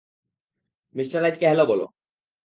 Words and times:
Mister 0.95 1.19
রাইটকে 1.21 1.45
hello 1.47 1.65
বলো। 1.65 1.85